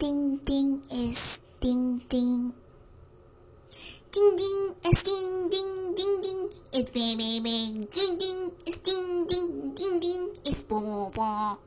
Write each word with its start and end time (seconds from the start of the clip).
Ding 0.00 0.38
ding 0.46 0.80
is 0.90 1.44
ding 1.60 2.00
ding. 2.08 2.54
Ding 4.10 4.36
ding 4.40 4.74
is 4.88 5.02
ding 5.02 5.50
ding 5.50 5.94
ding 5.94 6.22
ding. 6.22 6.48
It's 6.72 6.90
baby 6.90 7.38
baby. 7.44 7.84
Ding 7.92 8.16
ding 8.16 8.50
is 8.66 8.78
ding 8.78 9.26
ding 9.28 9.74
ding 9.74 10.00
ding. 10.00 10.30
It's 10.46 10.62
bo 10.62 11.12
bo. 11.14 11.58